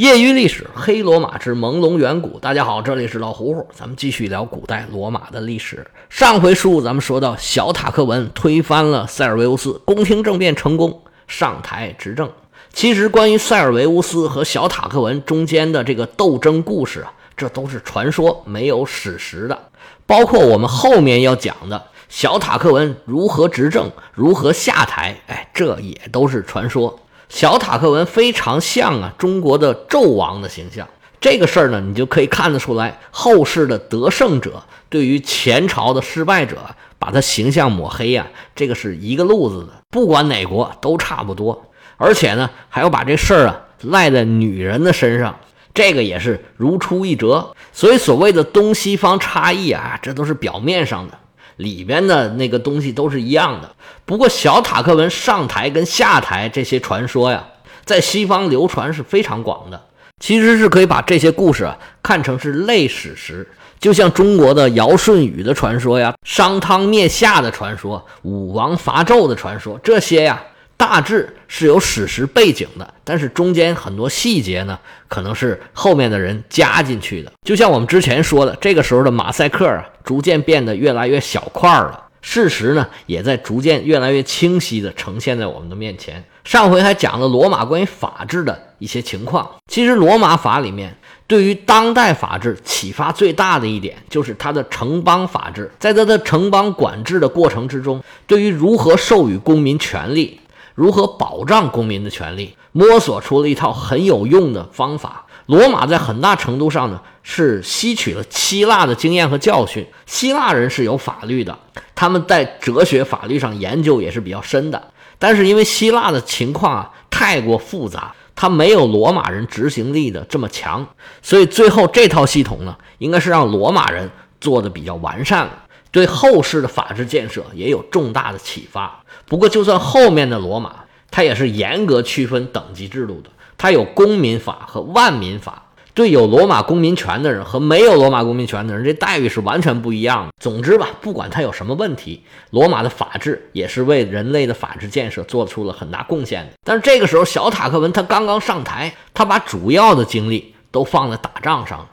[0.00, 2.38] 业余历史：黑罗马之朦胧远古。
[2.38, 5.86] 大家好，这里是老胡胡，咱们继续聊古代罗马的历史。
[6.08, 12.30] 上回书咱们说到，小塔克文推翻了塞尔维乌斯，宫廷政变成功，上台执政。
[12.72, 19.66] 其实，关于塞尔维乌斯和小塔克文中间的这个斗争故事啊，这都是传说，没有史实的。
[20.06, 26.98] 包括我们后面要讲的小塔克文如何执政、如何下台，哎，这也都是传说。
[27.30, 30.86] 小塔克文非常像啊中国的纣王的形象，
[31.20, 36.58] 这个事儿呢，你就可以看得出来，后世的得胜者对于前朝的失败者，
[36.98, 41.70] 把他形象抹黑呀，这个是一个路子的，不管哪国都差不多。
[41.96, 45.38] 而且呢，还要把这事儿啊赖在女人的身上，
[45.72, 47.54] 这个也是如出一辙。
[47.72, 51.16] 所以所谓的东西方差异啊，这都是表面上的。
[51.60, 53.70] 里边的那个东西都是一样的，
[54.04, 57.44] 不过小塔克文上台跟下台这些传说呀，
[57.84, 59.80] 在西方流传是非常广的。
[60.18, 70.42] 其实是可以把这些故事啊看成是类史实，就像中国的尧舜禹的传说呀、商汤灭夏的传说、武王伐纣的传说，这些呀。
[70.76, 77.32] 大致是有史实背景的，但是中间很多细节呢，可能是后面的人加进去的。
[77.42, 86.24] 就像我们之前说的，这个时候的马赛克啊，逐渐变得越来越小块了，事实呢，也在逐渐越来越清晰的呈现在我们的面前。
[86.44, 100.39] 上回还讲了罗马关于法治的一些情况，其实罗马法里面对于当代法治启发最大的一点，就是它的城邦法治，在它的城邦管制的过程之中，对于如何授予公民权利。
[100.80, 102.56] 如何保障公民的权利？
[102.72, 105.26] 摸索出了一套很有用的方法。
[105.44, 109.86] 罗马在很大程度上呢，是吸取了希腊的经验和教训。
[110.06, 111.58] 希腊人是有法律的，
[111.94, 114.82] 他们在哲学、法律上研究也是比较深的。
[115.18, 120.86] 但是因为希腊的情况啊太过复杂，它没有罗马人执行力的这么强，
[121.20, 125.64] 所以最后这套系统呢，应该是让罗马人做的比较完善了。
[125.90, 129.00] 对后世的法治建设也有重大的启发。
[129.26, 133.30] 不过，就算后面的罗马，它也是严格区分等级制度的。
[133.58, 140.32] 它有公民法和万民法，对有罗马公民权的人和没有罗马公民权的人，这待遇是完全不一样的。
[140.40, 146.52] 总之吧，不管它有什么问题，罗马的法治也是为人类的法治建设做出了很大贡献的。
[146.64, 151.86] 但是这个时候，小塔克文他刚刚上台，他把主要的精力都放在打仗上，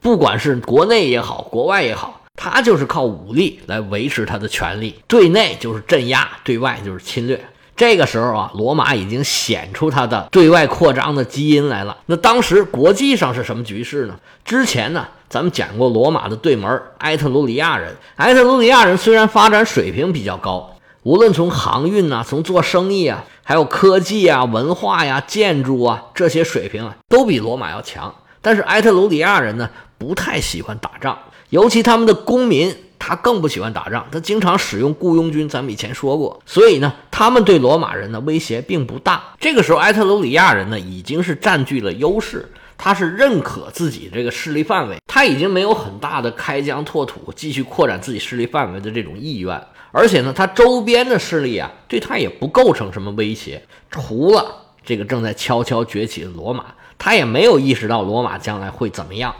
[0.00, 2.20] 不管是国内也好，国外也好。
[2.36, 7.42] 他就是靠武力来维持他的权力，对内就是镇压，对外就是侵略。
[7.76, 11.96] 这个时候啊，罗马已经显出他的对外扩张的基因来了。
[12.06, 14.16] 那当时国际上是什么局势呢？
[14.44, 17.96] 之前呢，咱们讲过罗马的对门埃特鲁里亚人。
[18.16, 28.14] 埃特鲁里亚人虽然发展水平比较高，无论从航运啊，从做生意啊，还有科技啊、文化呀、建筑啊这些水平啊，都比罗马要强。
[28.40, 29.68] 但是埃特鲁里亚人呢，
[29.98, 31.18] 不太喜欢打仗。
[31.50, 35.48] 尤其他们的公民，他更不喜欢打仗，他经常使用雇佣军。
[35.48, 39.22] 咱们以前说过，所以呢，他们对罗马人的威胁并不大。
[39.38, 49.60] 这个时候，埃特鲁里亚人呢，已经是占据了优势，他是认可自己这个势力范围，他已经没有很大的开疆拓土、继续扩展自己势力范围的这种意愿。
[49.92, 54.44] 而且呢，他周边的势力啊，对他也不构成什么威胁，除了
[54.84, 56.64] 这个正在悄悄崛起的罗马，
[56.98, 59.32] 他也没有意识到罗马将来会怎么样。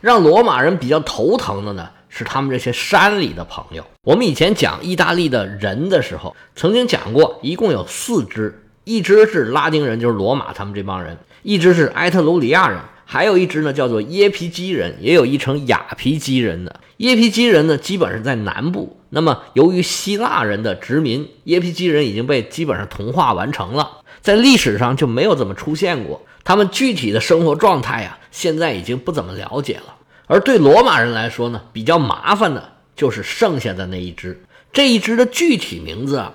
[0.00, 3.84] 让罗马人比较头疼的呢，是他们这些山里的朋友。
[4.02, 16.80] 我们以前讲意大利的人的时候，曾经讲过，一共有四支，一支是拉丁人，就是罗马他们这帮人；一支是埃特鲁里亚人，还有一支呢叫做耶皮基人，也有一称雅皮基人的。
[16.96, 18.96] 耶皮基人呢，基本是在南部。
[19.10, 26.22] 那么由于希腊人的殖民，耶皮基人已经被基本上同化完成了，在历史上就没有怎么出现过。
[26.42, 29.94] 他们具体的生活状态呀，现在已经不怎么了解了。
[30.26, 34.42] 而对罗马人来说呢，比较麻烦的就是剩下的那一只。
[34.72, 36.32] 这一只的具体名字啊，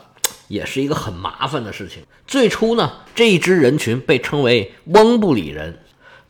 [0.48, 2.04] 也是一个很麻烦的事情。
[2.28, 5.80] 最初呢，这一支人群被称为翁布里人，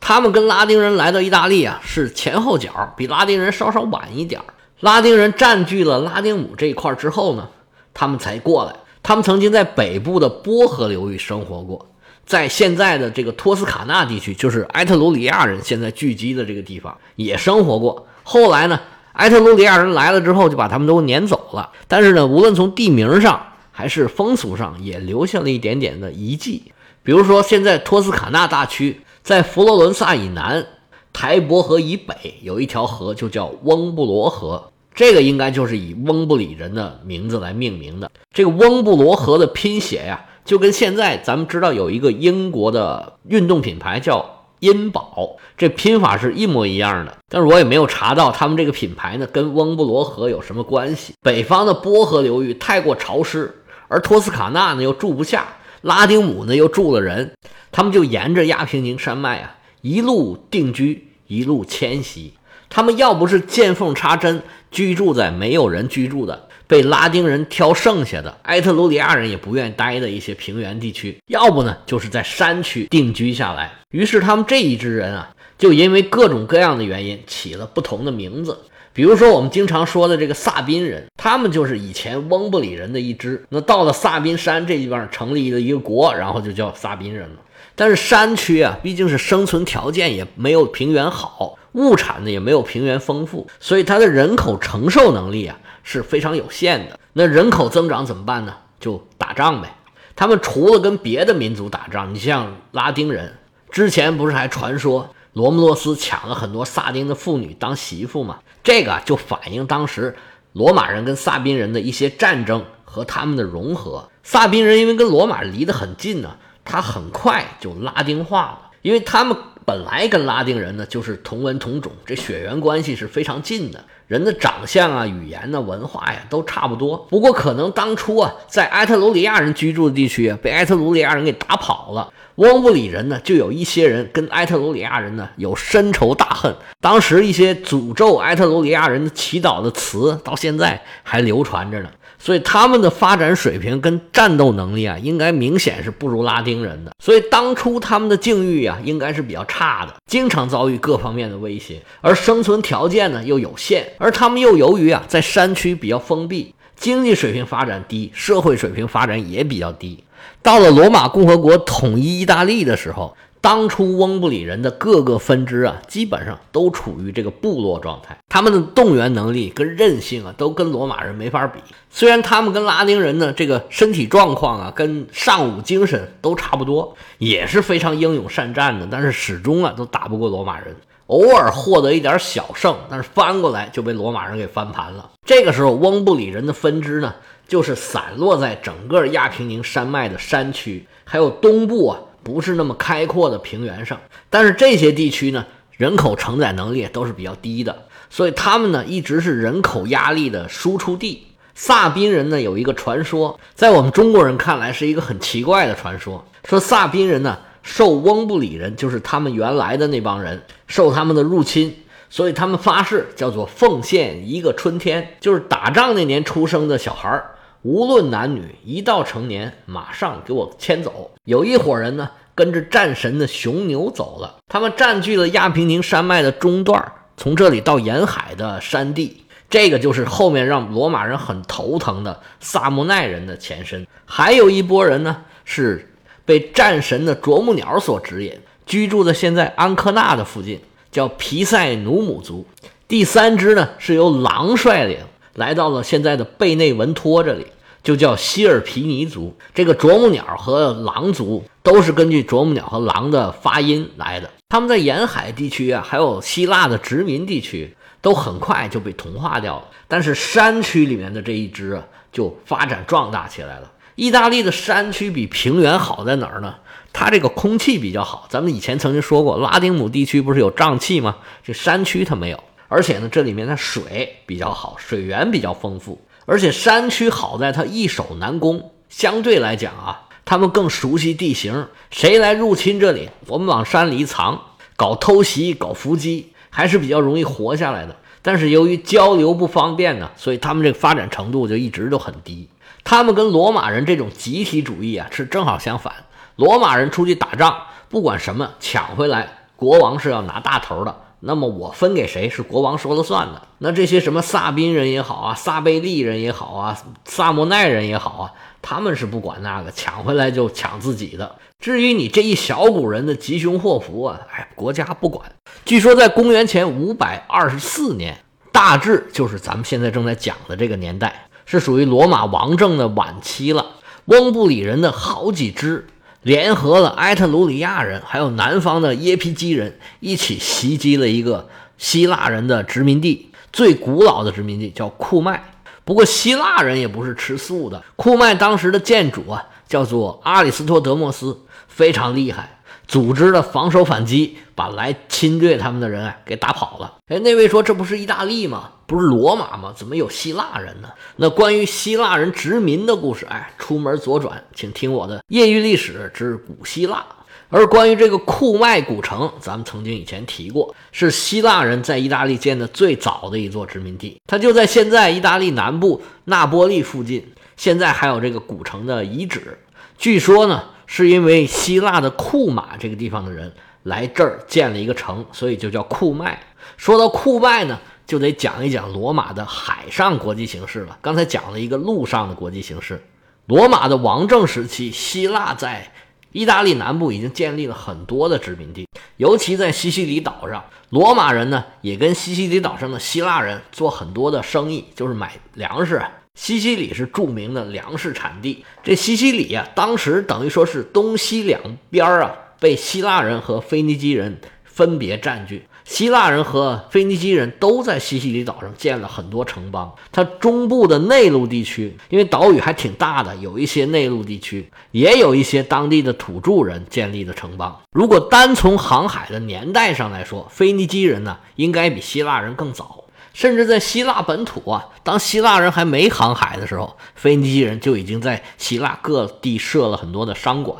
[0.00, 4.40] 他们跟拉丁人来到意大利啊，是前后脚，比拉丁人稍稍晚一点
[4.80, 7.48] 拉丁人占据了拉丁姆这一块之后呢，
[7.92, 8.74] 他们才过来。
[9.06, 11.86] 他们曾经在北部的波河流域生活过。
[12.24, 18.08] 在现在的这个托斯卡纳地区，就是埃特鲁里亚人现在聚集的这个地方，也生活过。
[18.24, 18.80] 后来呢，
[19.12, 21.70] 埃特鲁里亚人来了之后，就把他们都撵走了。
[21.86, 26.72] 但是呢，无论从地名上还是风俗上，也留下了一点点的遗迹。
[27.04, 30.66] 比如说，现在托斯卡纳大区在佛罗伦萨以南、
[31.12, 34.72] 台伯河以北有一条河，就叫翁布罗河。
[34.96, 38.10] 这个应该就是以翁布里人的名字来命名的。
[38.32, 40.24] 这个翁布罗河的拼写呀。
[40.46, 47.18] 就跟现在咱们知道有一个英国的运动品牌叫茵宝，这拼法是一模一样的。
[47.28, 51.14] 但是我也没有查到他们这个品牌呢跟翁布罗河有什么关系。
[51.20, 53.52] 北方的波河流域太过潮湿，
[53.88, 55.48] 而托斯卡纳呢又住不下，
[55.80, 57.32] 拉丁姆呢又住了人，
[57.72, 62.34] 他们就沿着亚平宁山脉啊一路定居，一路迁徙。
[62.68, 64.42] 他们要不是见缝插针
[64.76, 66.48] 居住在没有人居住的。
[66.66, 73.72] 被拉丁人挑剩下的埃特鲁里亚人也不愿意待的一些平原地区，要不呢就是在山区定居下来。
[73.90, 78.58] 于是他们这一支人啊，就因为各种各样的原因起了不同的名字。
[78.92, 83.42] 比如说我们经常说的这个萨宾人，他们就是以前翁布里人的一支。
[83.48, 87.36] 那到了萨宾山这地方成立了一个国，然后就叫萨宾人了。
[87.76, 95.56] 但是山区啊，毕竟是生存条件也没有平原好，物产呢也没有平原丰富，所以它的人口承受能力啊。
[95.88, 96.98] 是非常有限的。
[97.12, 98.56] 那人口增长怎么办呢？
[98.80, 99.76] 就打仗呗。
[100.16, 103.38] 他们除了跟别的民族打仗，你像拉丁人，
[103.70, 108.40] 之前不是还传说罗姆罗斯抢了很多萨丁的妇女当媳妇吗？
[108.64, 110.16] 这个就反映当时
[110.54, 114.08] 罗马人跟萨宾人的一些战争和他们的融合。
[114.24, 123.84] 萨宾人因为跟罗马离得很近呢，他很快就拉丁化了，因为他们本来跟拉丁人呢就是同文同种，这血缘关系是非常近的。
[124.06, 126.96] 人的长相啊、语言呢、文化呀，都差不多。
[127.10, 132.12] 不过可能当初啊，在埃特鲁里亚人居住的地区啊，被埃特鲁里亚人给打跑了。
[132.36, 136.54] 翁布里人呢，就有一些人跟埃特鲁里亚人呢有深仇大恨。
[136.80, 141.90] 当时一些诅咒埃特鲁里亚人的祈祷的词，到现在还流传着呢。
[142.26, 146.90] 所以他们的发展水平跟战斗能力啊，应该明显是不如拉丁人的。
[146.98, 160.02] 所以当初他们的境遇啊，应该是比较差的，经常遭遇各方面的威胁，而生存条件呢又有限，而他们又由于啊在山区比较封闭，经济水平发展低，社会水平发展也比较低。
[160.42, 163.16] 到了罗马共和国统一意大利的时候。
[163.40, 171.60] 当初翁布里人的各个分支啊，基本上都处于这个部落状态，他们的动员能力跟韧性啊，都跟罗马人没法比。
[171.88, 180.74] 虽然他们跟拉丁人呢，这个身体状况啊，跟尚武精神都差不多，也是非常英勇善战的，但是始终啊，都打不过罗马人。
[181.06, 185.08] 偶尔获得一点小胜，但是翻过来就被罗马人给翻盘了。
[185.24, 187.14] 这个时候，翁布里人的分支呢，
[187.46, 192.00] 就是散落在整个亚平宁山脉的山区，还有东部啊。
[192.26, 195.46] 不是那么开阔的平原上，但是这些地区呢，
[195.76, 201.28] 人口承载能力都是比较低的，所以他们呢一直是人口压力的输出地。
[201.54, 211.76] 萨宾人呢有一个传说，在我们中国人看来是一个很奇怪的传说，说萨宾人呢受翁布里人，就是他们原来的那帮人受他们的入侵，
[212.10, 217.35] 所以他们发誓叫做奉献一个春天，就是打仗那年出生的小孩儿。
[217.62, 221.10] 无论男女，一到成年，马上给我牵走。
[221.24, 224.36] 有一伙人呢，跟着战神的雄牛走了。
[224.48, 229.24] 他们占据了亚平宁山脉的中段，从这里到沿海的山地。
[229.48, 233.86] 这个就是后面让罗马人很头疼的萨莫奈人的前身。
[234.04, 235.92] 还有一波人呢，是
[236.24, 240.60] 被战神的啄木鸟所指引，居住在现在安科纳的附近，
[240.90, 242.44] 叫皮塞努姆族。
[242.88, 244.98] 第三支呢，是由狼率领，
[245.36, 247.46] 来到了现在的贝内文托这里。
[247.82, 254.28] 就叫希尔皮尼族，这个啄木鸟和狼族都是根据啄木鸟和狼的发音来的。
[254.48, 259.68] 他们在沿海地区啊，还有希腊的殖民地区，都很快就被同化掉了。
[259.86, 263.70] 但是山区里面的这一支啊，就发展壮大起来了。
[263.94, 266.56] 意大利的山区比平原好在哪儿呢？
[266.92, 268.26] 它这个空气比较好。
[268.28, 271.18] 咱们以前曾经说过，拉丁姆地区不是有瘴气吗？
[271.44, 276.00] 这山区它没有，而且呢，这里面的水比较好，水源比较丰富。
[276.24, 281.68] 而且山区好在它易守难攻，相对来讲啊，他们更熟悉地形。
[281.90, 284.42] 谁来入侵这里，我们往山里一藏，
[284.74, 287.94] 搞偷袭、搞伏击，还是比较容易活下来的。
[288.22, 292.48] 但是由于交流不方便呢，所以他们这个发展程度就一直都很低。
[292.82, 295.92] 他们跟罗马人这种集体主义啊是正好相反。
[296.34, 297.56] 罗马人出去打仗，
[297.88, 300.96] 不管什么抢回来，国王是要拿大头的。
[301.20, 303.42] 那么我分给谁是国王说了算的。
[303.58, 311.36] 那这些什么萨宾人也好啊，萨贝利人也好啊，萨莫奈人也好啊，他们是不管那个，抢回来就抢自己的。
[311.58, 315.30] 至于你这一小股人的吉凶祸福啊，哎，国家不管。
[315.64, 318.18] 据说在公元前五百二十四年，
[318.52, 323.66] 大致就是咱们现在正在讲的这个年代，是属于罗马王政的晚期了。
[324.04, 325.86] 翁布里人的好几支。
[326.26, 335.40] 联合了埃特鲁里亚人，还有南方的耶皮基人，一起袭击了一个希腊人的殖民地，最古老的殖民地叫库麦。
[335.84, 342.58] 不过希腊人也不是吃素的，库麦当时的建主啊，叫做阿里斯托德莫斯，非常厉害。
[342.88, 346.94] 组织了防守反击，把来侵略他们的人啊给打跑了。
[347.06, 348.70] 哎，那位说这不是意大利吗？
[348.86, 349.72] 不是罗马吗？
[349.76, 350.88] 怎么有希腊人呢？
[351.16, 357.04] 那关于希腊人殖民的故事，哎，出门左转，请听我的业余历史之古希腊。
[357.48, 367.24] 而关于这个库麦古城，咱们曾经以前提过，是希腊人在意大利建的最早的一座殖民地，它就在现在意大利南部那波利附近，
[367.56, 369.58] 现在还有这个古城的遗址。
[369.96, 373.52] 据说呢，是因为希腊的库马这个地方的人
[373.84, 376.42] 来这儿建了一个城，所以就叫库麦。
[376.76, 380.96] 说到库麦呢，就得讲一讲罗马的海上国际形势了。
[381.02, 383.02] 刚才讲了一个陆上的国际形势，
[383.46, 385.92] 罗马的王政时期，希腊在。
[386.32, 388.86] 意大利南部已经建立了很多的殖民地，
[389.16, 396.02] 尤其在西西里岛上，罗马人呢也跟西西里岛上的希腊人做很多的生意，就是买粮食。
[396.34, 401.58] 西西里是著名的粮食产地，这西西里啊，当时等于说是东西两
[401.88, 405.66] 边啊，被希腊人和腓尼基人分别占据。
[405.86, 409.94] 希腊人和腓尼基人都在西西里岛上建了很多城邦。
[410.10, 417.80] 它中部的内陆地区，因为岛屿还挺大的，有一些内陆地区也有一些当地的土著人建立的城邦。
[417.92, 423.04] 如果单从航海的年代上来说，腓尼基人呢应该比希腊人更早。
[423.32, 430.78] 甚至在希腊本土啊，当希腊人还没航海的时候，腓尼基人就已经在希腊各地设了很多的商馆。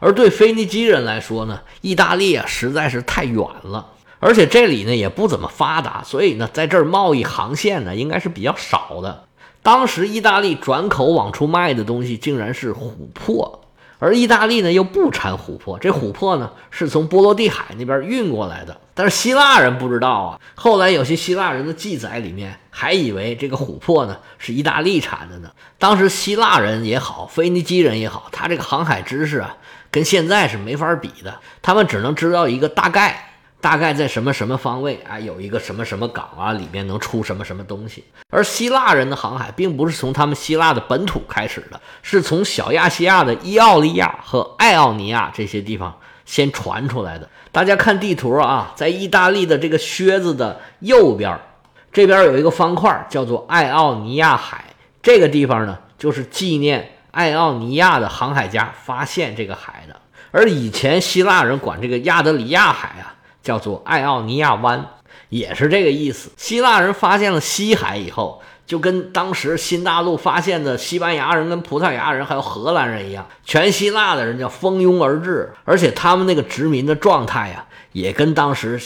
[0.00, 3.86] 而对腓尼基人来说呢，意大利啊实在是太远了。
[4.20, 9.24] 而且这里呢也不怎么发达，所以呢，在这儿贸易航线呢应该是比较少的。
[9.62, 13.60] 当时意大利转口往出卖的东西竟然是琥珀，
[13.98, 18.80] 而意大利呢又不产琥珀，这琥珀呢是从波罗的海那边运过来的。
[18.94, 25.50] 但是希腊人不知道啊，后来有些希腊人的记载里面还以为这个琥珀呢是意大利产的呢。
[25.78, 29.56] 当时希腊人也好，腓尼基人也好，他这个航海知识啊
[29.90, 33.27] 跟现在是没法比的，他们只能知道一个大概。
[33.60, 35.18] 大概在什么什么方位啊？
[35.18, 38.04] 有一个什么什么港啊，里面能出什么什么东西。
[38.30, 47.28] 而希腊人的航海并不是从他们希腊的本土开始的，是从小亚细亚的伊奥利亚和爱奥尼亚这些地方先传出来的。
[47.50, 51.36] 大家看地图啊，在意大利的这个靴子的右边，
[51.92, 54.64] 这边有一个方块，叫做爱奥尼亚海。
[55.02, 59.96] 这个地方呢，就是纪念爱奥尼亚的航海家发现这个海的。
[60.30, 63.16] 而以前希腊人管这个亚得里亚海啊。
[63.42, 64.86] 叫做爱奥尼亚湾，
[65.28, 66.30] 也是这个意思。
[66.36, 78.80] 希腊人发现了西海以后，就跟当时新大陆发现的西班牙人、跟葡萄牙人还有荷兰人一样，全希腊的人叫蜂拥而至，而且他们那个殖民的状态呀，也跟当时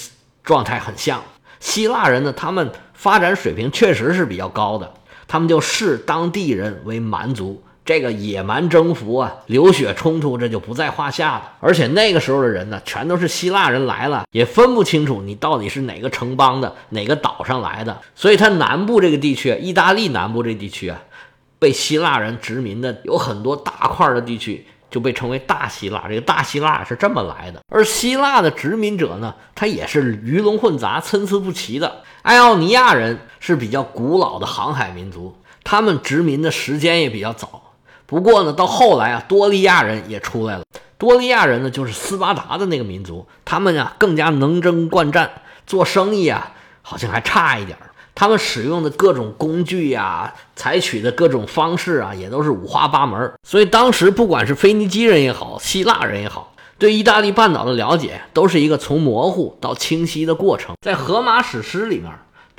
[0.44, 1.23] 状态很像。
[1.59, 4.94] 希腊人呢，他们发展水平确实是比较高的，
[5.26, 7.62] 他们就视当地人为蛮族。
[7.84, 11.52] 这个野蛮征服啊，流血冲突，这就不在话下了。
[11.58, 18.00] 而且那个时候的人呢，全都是希腊人来了，也分不清楚你到底是哪个城邦的，哪个岛上来的。
[18.14, 21.02] 所以，它南部这个地区，意大利南部这地区啊，
[21.58, 26.04] 被希腊人殖民的有很多大块的地区，就被称为大希腊。
[26.08, 27.60] 这个大希腊是这么来的。
[27.68, 32.02] 而希腊的殖民者呢，他也是鱼龙混杂、参差不齐的。
[32.22, 37.60] 爱奥尼亚人是比较古老的航海民族，他们殖民的时间也比较早。
[38.12, 40.64] 不过呢，到后来啊，多利亚人也出来了。
[40.99, 45.31] 多利亚人呢，就是斯巴达的那个民族，他们呀更加能征惯战，
[45.66, 46.52] 做生意啊
[46.83, 47.88] 好像还差一点儿。
[48.14, 53.33] 他们使用的各种工具呀，采取的各种方式啊，也都是五花八门。
[53.49, 60.75] 所以当时不管是腓尼基人也好，希腊人也好，对意大利半岛的了解都是一个从模糊到清晰的过程。
[60.83, 62.12] 在荷马史诗里面，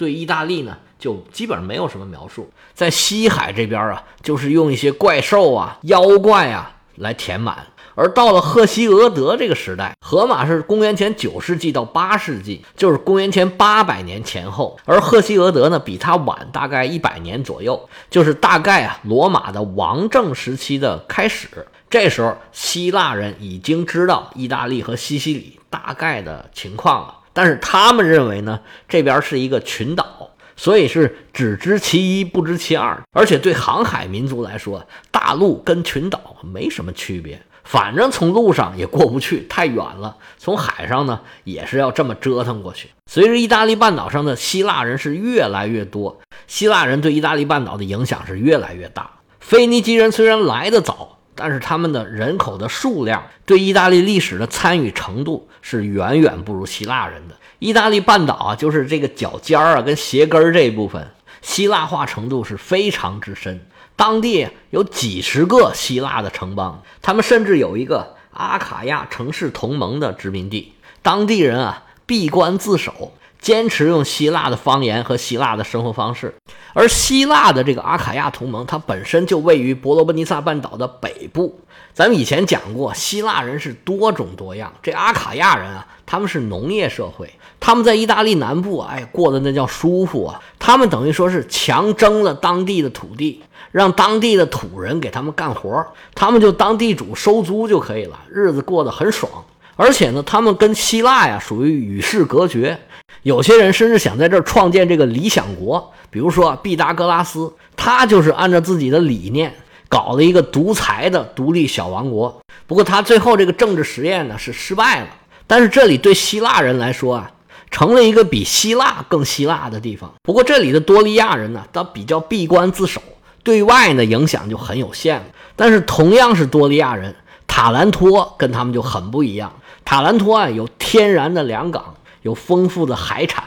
[0.03, 0.77] 对意大利呢。
[0.99, 7.67] 就基本上没有什么描述，在西海这边啊，就是用一些怪兽啊、妖怪啊来填满。
[7.95, 14.79] 而到了赫西俄德这个时代，荷马是公元前九世纪到八世纪，就是公元前八百年前后。
[14.85, 21.67] 而赫西俄德呢，比他晚大概一百年左右，就是大概啊罗马的王政时期的开始。
[21.89, 30.29] 这时候，希腊人已经知道意大利和西西里大概的情况了，但是他们认为呢，这边是一个群岛。
[30.55, 33.01] 所以是只知其一，不知其二。
[33.11, 42.91] 而且对航海民族来说，大陆跟群岛没什么区别，反正从路上也过不去，太远了；从海上呢，也是要这么折腾过去。
[43.07, 49.09] 随着意大利半岛上的希腊人是越来越多，希腊人对意大利半岛的影响是越来越大。
[49.39, 57.35] 腓尼基人虽然来得早，但是他们的人口的数量对意大利历史的参与程度是远远不如希腊人的。
[57.59, 61.07] 意大利半岛啊，就是这个脚尖儿啊，跟鞋跟儿这一部分，
[61.41, 63.65] 希腊化程度是非常之深。
[63.95, 73.13] 当地有几十个希腊的城邦，他们甚至有一个阿卡亚城市同盟的殖民地，当地人啊闭关自守。
[73.39, 76.33] 坚持用希腊的方言和希腊的生活方式，
[76.73, 81.59] 而希腊的这个阿卡亚同盟，它本身就位于伯罗奔尼撒半岛的北部。
[81.93, 90.41] 咱们以前讲过，希腊人是多种多样，这阿卡亚人啊，他们是农业社会，他们在意大利南部，哎，过得那叫舒服啊。
[90.57, 99.31] 他们等于说是强征了当地的土地，让当地的土人给他们干活，他们就当地主收租就可以了，日子过得很爽。
[99.75, 102.79] 而且呢，他们跟希腊呀属于与世隔绝。
[103.23, 109.53] 有些人甚至想在这儿创建这个理想国，比如说毕达哥拉斯，他就是按照自己的理念
[109.87, 112.41] 搞了一个独裁的独立小王国。
[112.67, 115.07] 不过他最后这个政治实验呢是失败了。
[115.47, 117.31] 但是这里对希腊人来说啊，
[117.71, 120.11] 成了一个比希腊更希腊的地方。
[120.23, 123.01] 不过这里的多利亚人呢，他比较闭关自守，
[123.43, 125.31] 对外呢影响就很有限。
[125.55, 127.15] 但是同样是多利亚人，
[127.47, 129.53] 塔兰托跟他们就很不一样。
[129.85, 131.95] 塔兰托啊有天然的良港。
[132.23, 133.43] 有丰富的海产，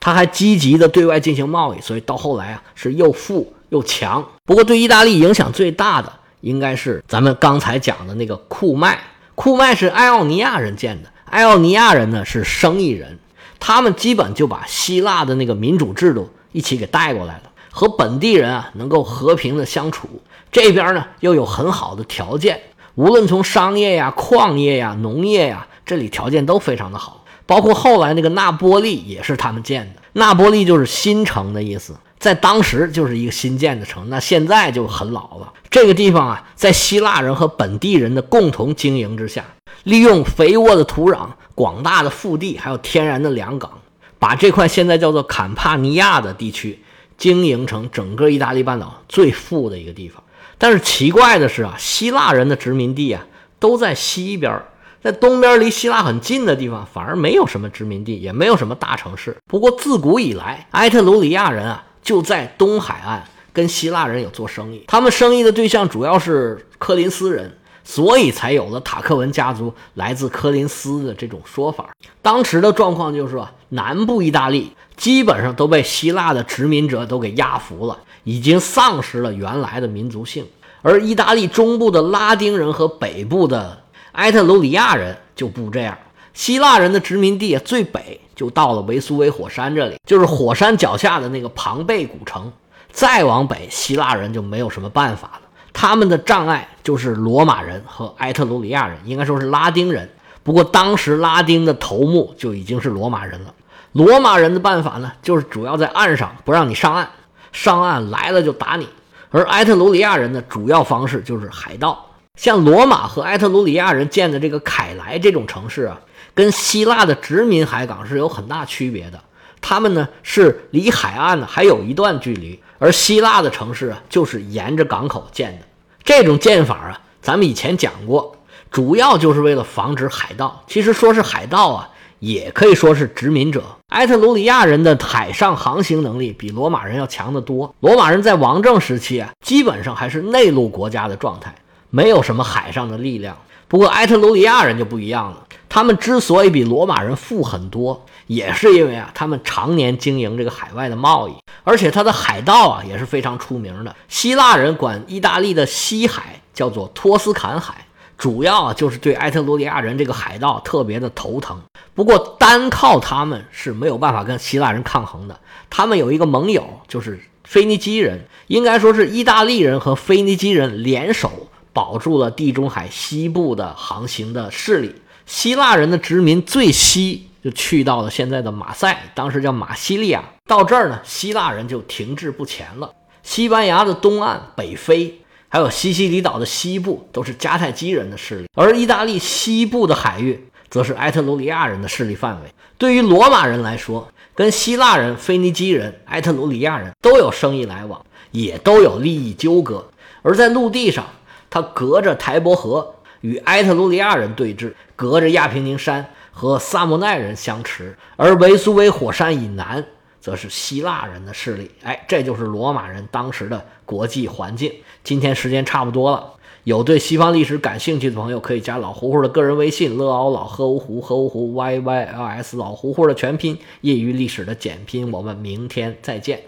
[0.00, 4.26] 他还积极的对外进行贸易，所以到后来啊是又富又强。
[4.44, 8.98] 不过对意大利影响最大的应该是咱们刚才讲的那个库麦。
[9.34, 13.18] 库麦是爱奥尼亚人建的，爱奥尼亚人呢是生意人，
[13.58, 20.08] 他们基本就把希腊的那个民主制度一起给带过来了，和本地人啊能够和平的相处。
[20.52, 22.60] 这边呢又有很好的条件，
[22.94, 27.23] 无论从商业呀、矿业呀、农业呀，这里条件都非常的好。
[27.46, 35.52] 包括后来那个那波利也是他们建的，那波利就是新城的意思，在当时就是一个新建的城，那现在就很老了。
[35.70, 39.44] 这个地方啊，在希腊人和本地人的共同经营之下，
[39.82, 43.70] 利用肥沃的土壤、广大的腹地，还有天然的良港，
[44.18, 46.80] 把这块现在叫做坎帕尼亚的地区
[47.18, 50.22] 经营成整个意大利半岛最富的一个地方。
[50.56, 53.26] 但是奇怪的是啊，希腊人的殖民地啊
[53.58, 54.62] 都在西边。
[55.04, 59.36] 在东边离希腊很近的地方，反而没有什么殖民地，也没有什么大城市。
[59.46, 71.90] 不过自古以来，埃特鲁里亚人啊就在东海岸跟希腊人有做生意，他们生意的对象主要是科林斯人，所以才有了塔克文家族来自科林斯的这种说法。
[72.22, 80.46] 当时的状况就是说，南部意大利基本上都被希腊的殖民者都给压服了，已经丧失了原来的民族性，
[80.80, 83.83] 而意大利中部的拉丁人和北部的。
[84.14, 85.96] 埃特鲁里亚人就不这样，
[86.32, 92.52] 希腊人的殖民地最北就到了维苏威火山这里，就是火山脚下的那个庞贝古城。
[92.92, 100.08] 再往北，希腊人就没有什么办法了，他们的障碍就是罗马人和埃特鲁里亚人，应该说是拉丁人。
[100.44, 103.52] 不过当时拉丁的头目就已经是罗马人了。
[103.90, 107.08] 罗马人的办法呢，就是主要在岸上不让你上岸，
[107.50, 108.88] 上岸来了就打你。
[109.30, 112.06] 而埃特鲁里亚人的主要方式就是海盗。
[112.38, 116.00] 像罗马和埃特鲁里亚人建的这个凯莱这种城市啊，
[116.34, 119.20] 跟希腊的殖民海港是有很大区别的。
[119.60, 125.64] 他们呢是离海岸呢还有一段距离，而希腊的城市啊就是沿着港口建的。
[126.02, 128.36] 这种建法啊，咱们以前讲过，
[128.70, 130.64] 主要就是为了防止海盗。
[130.66, 133.62] 其实说是海盗啊，也可以说是殖民者。
[133.88, 137.72] 埃特鲁里亚人的海上航行能力比罗马人要强得多。
[137.80, 141.54] 罗马人在王政时期啊，基本上还是内陆国家的状态。
[141.94, 145.46] 没有什么海上的力量，不过埃特鲁里亚人就不一样了。
[145.68, 153.94] 他们之所以比罗马人富很多，也是因为啊，他们常年经营这个海外的贸易，而且他的海盗啊也是非常出名的。
[154.08, 157.86] 希腊人管意大利的西海叫做托斯坎海，
[158.18, 161.56] 主要啊就是对埃特鲁里亚人这个海盗特别的头疼。
[161.94, 165.38] 不过单靠他们是没有办法跟希腊人抗衡的。
[165.70, 171.30] 他们有一个盟友，就是腓尼基人，应该说是意大利人和腓尼基人联手。
[171.74, 174.94] 保住了地中海西部的航行的势力。
[175.26, 180.24] 希腊人的殖民最西就去到了现在的马赛，当时叫马西利亚。
[180.46, 182.90] 到这儿呢，希腊人就停滞不前了。
[183.22, 188.46] 西班牙的东岸、北非，还有西西里岛的西部，都是迦太基人的势力。
[188.54, 192.48] 而意大利西部的海域，则是埃特鲁里亚人的势力范围。
[192.76, 199.88] 对于罗马人来说，跟希腊人、腓尼基人、埃特鲁里亚人都有生意来往，也都有利益纠葛。
[200.20, 201.06] 而在陆地上，
[201.54, 209.86] 他隔着台伯河与埃特鲁里亚人对峙，隔着亚平宁山和萨莫奈人相持，而维苏威火山以南
[210.20, 211.70] 则是希腊人的势力。
[211.84, 214.72] 哎，这就是罗马人当时的国际环境。
[215.04, 216.32] 今天时间差不多了，
[216.64, 225.12] 有对西方历史感兴趣的朋友可以加老胡胡的个人微信：乐奥老喝芜湖喝芜湖 y y l s 老胡胡的全拼，业余历史的简拼。
[225.12, 226.46] 我们明天再见。